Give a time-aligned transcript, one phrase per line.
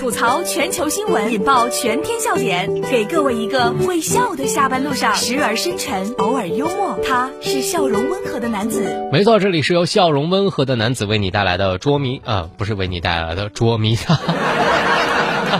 [0.00, 6.98] 吐槽全球新闻，引爆全天笑点，给各位一个会笑的下班路上，时而深沉，偶尔幽默。
[7.06, 9.10] 他是笑容温和的男子。
[9.12, 14.16] 没错，这里是由笑容温和的男子为你带来的捉迷，呃，不是为你带来的捉迷，哈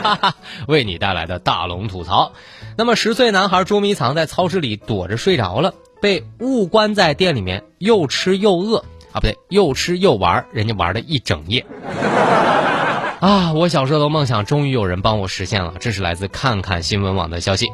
[0.00, 0.34] 哈
[0.66, 2.32] 为你带来的大龙吐槽。
[2.78, 8.78] 那么，十岁男孩捉迷藏在操场里躲着睡着了，被误关在店里面，又吃又饿
[9.12, 11.66] 啊，不对，又吃又玩，人家玩了一整夜。
[13.20, 13.52] 啊！
[13.52, 15.74] 我小时候的梦想终于有人帮我实现了。
[15.78, 17.70] 这是来自看看新闻网的消息。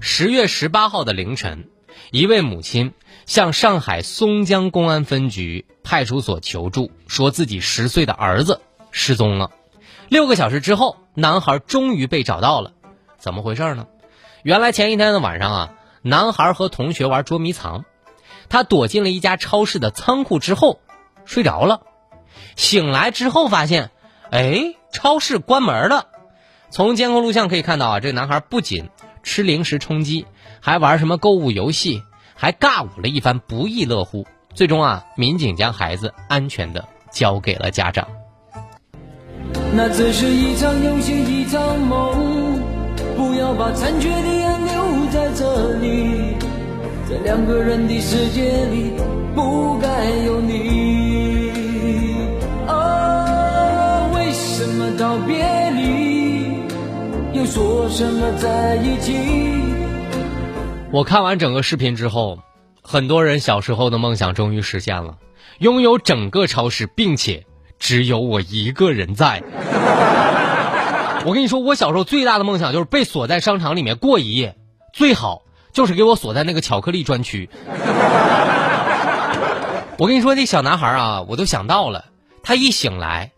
[0.00, 1.68] 十月十八号的凌晨，
[2.10, 2.94] 一位母亲
[3.26, 8.60] 向上海松江公安分局派出所求助，说自己十岁的儿子
[8.90, 9.52] 失踪了。
[10.08, 12.72] 六个小时之后，男孩终于被找到了。
[13.18, 13.86] 怎么回事呢？
[14.42, 17.84] 原来前一天的晚上啊，男孩和同学玩捉迷藏，
[18.48, 20.80] 他躲进了一家超市的仓库之后
[21.24, 21.82] 睡着了。
[22.56, 23.90] 醒来之后发现，
[24.30, 26.06] 哎，超市关门了。
[26.70, 28.90] 从监控录像可以看到啊，这个男孩不仅
[29.22, 30.26] 吃零食充饥，
[30.60, 32.02] 还玩什么购物游戏，
[32.34, 34.26] 还尬舞了一番，不亦乐乎。
[34.54, 38.06] 最终啊，民警将孩子安全的交给了家长。
[39.72, 42.60] 那只是一场游戏，一场梦，
[43.16, 46.36] 不要把残缺的爱留在这里。
[47.08, 48.92] 在两个人的世界里，
[49.34, 49.88] 不该
[50.24, 51.09] 有你。
[55.00, 56.62] 道别离，
[57.32, 59.16] 又说什么在一起？
[60.92, 62.40] 我看完整个视频之后，
[62.82, 65.16] 很多人小时候的梦想终于实现了，
[65.58, 67.46] 拥有整个超市，并且
[67.78, 69.42] 只有我一个人在。
[71.24, 74.58] 我跟你说，我小时候最大的梦想就是被锁在商场里面过一夜，
[74.92, 77.48] 最好就是给我锁在那个巧克力专区。
[79.96, 82.04] 我跟你说，那小男孩啊，我都想到了，
[82.42, 83.32] 他一醒来。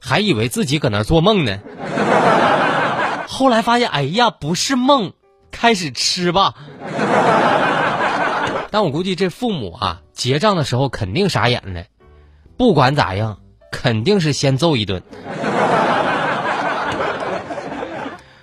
[0.00, 1.60] 还以为自己搁那做梦呢，
[3.26, 5.12] 后来发现，哎呀，不是梦，
[5.50, 6.54] 开始吃吧。
[8.70, 11.84] 但我估计这父母啊，结账的时候肯定傻眼了，
[12.56, 13.38] 不管咋样，
[13.72, 15.02] 肯定是先揍一顿。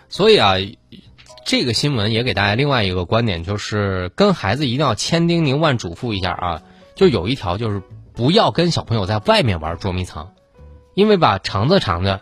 [0.10, 0.56] 所以啊，
[1.46, 6.62] 这个新闻也给大家另外一个观点，就是跟孩子一定要千叮咛万嘱咐一下啊，
[6.96, 7.82] 就有一条就是
[8.14, 10.33] 不要跟小朋友在外面玩捉迷藏。
[10.94, 12.22] 因为吧，藏着藏着，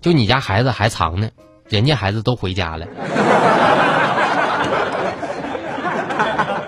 [0.00, 1.30] 就你家孩子还藏呢，
[1.68, 2.86] 人家孩子都回家了。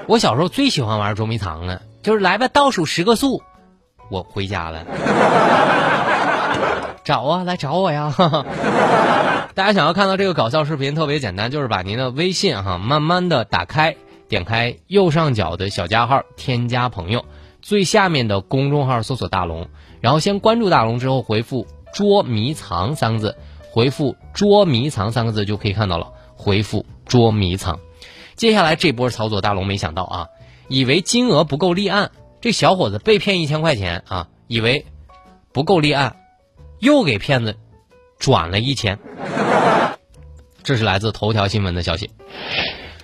[0.06, 3.42] 我小时候最喜欢玩捉迷藏了，就是来吧，倒数十个数，
[4.10, 4.84] 我回家了。
[7.04, 8.14] 找啊，来找我呀！
[9.54, 13.96] 大家想要看到这个搞笑视频，特别简单，就是把您的微信哈，慢慢的打开，
[14.28, 17.24] 点开右上角的小加号，添加朋友，
[17.68, 19.68] 最下面的公众号搜索大龙。
[20.00, 23.36] 然后先关注大龙，之后回复“捉迷藏”三个字，
[23.70, 26.14] 回复“捉迷藏”三个字就可以看到了。
[26.34, 27.78] 回复“捉迷藏”，
[28.36, 30.28] 接下来这波操作，大龙没想到啊，
[30.68, 34.86] 以为金额不够立案，这小伙子被骗一千块钱啊，以为
[35.52, 36.16] 不够立案，
[36.78, 37.58] 又给骗子
[38.18, 38.98] 转了一千。
[40.62, 42.08] 这是来自头条新闻的消息。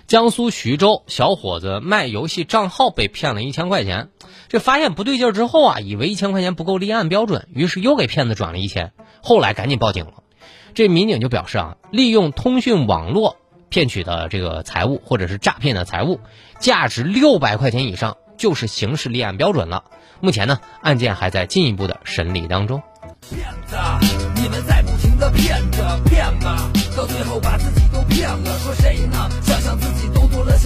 [0.07, 4.11] 江苏徐州小伙子卖游戏账号被骗了一千块钱，
[4.49, 10.13] 这发现不对劲之后啊，以为一千块钱不够立案标准，于是又给骗子转了一千，后来赶紧报警了。
[10.75, 13.39] 这民警就表示啊，利用通讯网络
[13.71, 16.21] 骗取的这个财物或者是诈骗的财物，
[16.59, 19.85] 价值六百块钱以上就是刑事立案标准了。
[20.21, 22.83] 目前呢，案件还在进一步的审理当中。
[23.23, 23.77] 骗子，
[24.37, 29.31] 你们在不停的骗着骗吧，到最后把自己都骗了，说谁呢？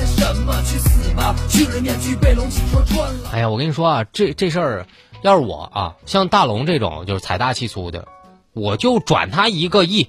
[0.06, 1.34] 什么，去死吧！
[1.48, 3.30] 去了面具被龙起说穿了。
[3.32, 4.86] 哎呀，我跟你说啊，这这事儿，
[5.22, 8.06] 要是我啊，像大龙这种就是财大气粗的，
[8.52, 10.08] 我就转他一个亿，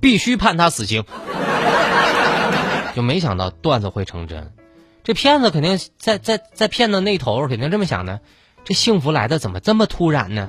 [0.00, 1.04] 必须判他死刑。
[2.96, 4.52] 就没想到段子会成真，
[5.04, 8.20] 这骗子肯定在在在骗子那头肯定这么想的，
[8.64, 10.48] 这幸福来的怎么这么突然呢？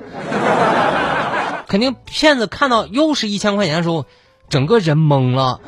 [1.68, 4.04] 肯定骗子看到又是一千块钱的时候，
[4.48, 5.60] 整个人懵了。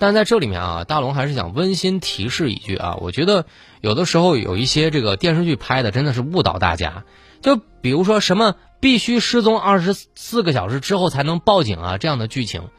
[0.00, 3.44] 但在这里面啊，大龙还是想温馨提示一句啊，我觉得
[3.82, 7.04] 有的时候有一些这个电视剧拍的真的是误导大家。
[7.42, 12.70] 就比如说什么必须失踪二十四个小时之后才能报警啊这样的剧情，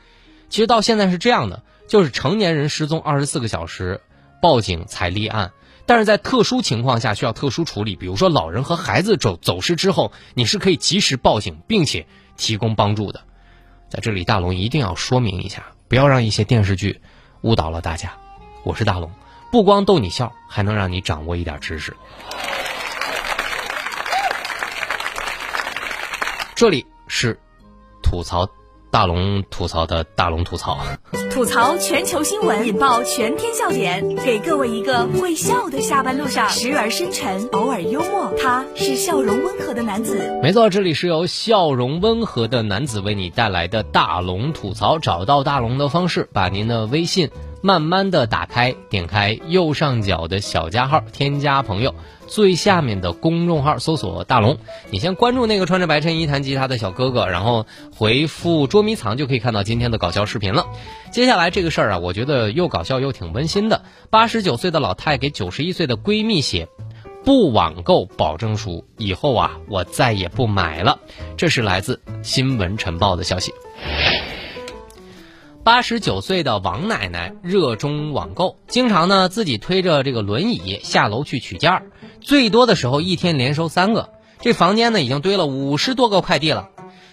[0.49, 4.01] 其实到现在是这样的，就是成年人失踪二十四个小时
[4.41, 5.51] 报警才立案。
[5.85, 13.21] 但是在特殊情况下需要特殊处理，比如说老人和孩子走走失之后，你是可以及时报警并且提供帮助的。
[13.89, 17.01] 在这里，大龙一定要说明一下，不要让一些电视剧
[17.41, 18.11] 误导了大家。
[18.63, 19.11] 我是大龙，
[19.51, 21.95] 不光逗你笑，还能让你掌握一点知识。
[26.53, 27.39] 这里是
[28.03, 28.47] 吐槽
[28.91, 30.85] 大龙吐槽的大龙吐槽，
[31.31, 38.33] 吐槽全球新闻，引爆全天笑点，给各位一个会笑的下班路上，时而深沉，偶尔幽默。
[38.37, 40.37] 他是笑容温和的男子。
[40.43, 44.99] 没错，这里是由笑容温和的男子为你带来的大龙吐槽。
[44.99, 47.29] 找到大龙的方式，把您的微信
[47.61, 51.95] 慢慢的打开，点开右上角的小加号，添加朋友。
[52.27, 54.57] 最下面的公众号搜索“大龙”，
[54.89, 60.65] 你先关注那个穿着白衬衣弹吉他的小哥哥，然后回复“捉迷藏”就可以看到今天的搞笑视频了。
[61.11, 63.83] 接下来这个事儿啊，我觉得又搞笑又挺温馨的。
[64.09, 66.69] 八十九岁的老太给九十一岁的闺蜜写
[67.25, 70.99] “不网购保证书”，以后啊，我再也不买了。
[71.35, 73.51] 这是来自《新闻晨报》的消息。
[75.63, 81.83] 八十九岁的王奶奶热衷网购，经常呢自己推着这个轮椅下楼去取件儿。
[82.19, 84.09] 最多的时候一天连收三个，
[84.39, 86.69] 这房间呢已经堆了五十多个快递了。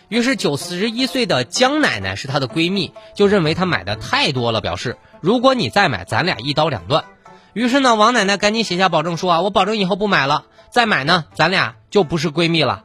[0.09, 7.05] 于是九十一岁的江奶奶是她的闺蜜，就认为她买的太多了，表示如果你再买，咱俩一刀两断。
[7.53, 12.85] 于是呢，王奶奶赶紧写下保证书啊，我保证以后不买了，再买呢，咱俩就不是闺蜜了。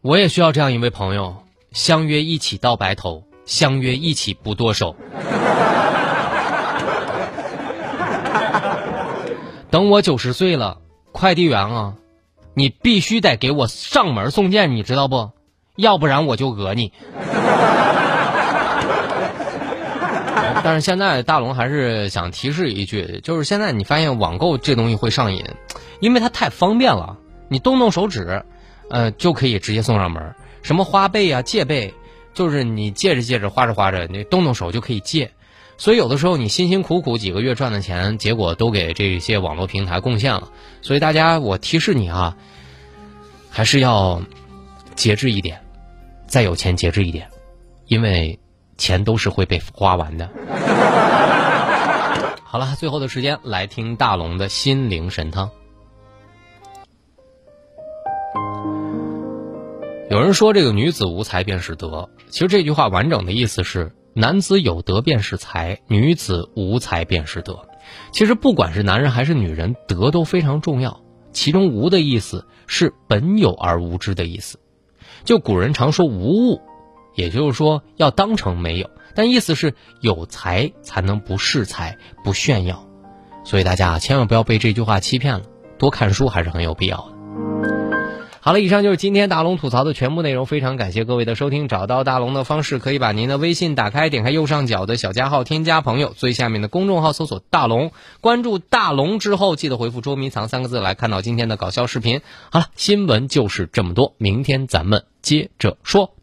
[0.00, 1.38] 我也需要这样一位朋友，
[1.72, 4.94] 相约一起到白头，相约一起不剁手。
[9.70, 10.78] 等我九十岁了，
[11.10, 11.94] 快递员啊，
[12.54, 15.32] 你必须得给我上门送件，你知道不？
[15.74, 16.92] 要不然我就讹你。
[20.62, 25.44] 但是现在大龙还是想提示一句，就是现在你发现网购这东西会上瘾，
[25.98, 27.16] 因为它太方便了，
[27.48, 28.44] 你动动手指。
[28.90, 31.92] 呃，就可以直接送上门什么花呗啊、借呗，
[32.34, 35.30] 就是你借着借着、花着花着，你动动手就可以借。
[35.76, 40.50] 所以有的时候你辛辛苦苦几个月赚的钱，结果都给这些网络平台贡献了。
[40.82, 42.36] 所以大家，我提示你啊，
[43.48, 44.20] 还是要
[44.96, 45.60] 节制一点，
[46.26, 47.28] 再有钱节制一点，
[47.86, 48.38] 因为
[48.76, 50.28] 钱都是会被花完的。
[52.42, 55.48] 好了，最后的时间来听大龙的心灵神汤。
[60.10, 67.68] 有人说这个女子无才便是德，其实这句话完整的意思是男子有德便是才，女子无才便是德。
[68.10, 71.02] 其实不管是男人还是女人，德都非常重要。
[71.32, 74.58] 其中“无”的意思是本有而无知的意思。
[75.24, 76.62] 就古人常说“无物”，
[77.14, 82.88] 也就是说要当成没有，但意思是有才才能不恃才、不炫耀。
[83.44, 85.42] 所以大家千万不要被这句话欺骗了，
[85.78, 87.17] 多看书还是很有必要的。
[88.48, 90.46] 好了，以上就是今天大龙吐槽的全部内容。
[90.46, 91.68] 非常感谢各位的收听。
[91.68, 97.92] 找到大龙的方式，可以把您的微信打开，点开右上角的小加号，添加朋友，最下面的公众号搜索“大龙”，
[98.22, 102.22] 关注大龙之后，记得回复“捉迷藏”三个字来看到今天的搞笑视频。
[102.50, 106.14] 好了，新闻就是这么多，明天咱们接着说。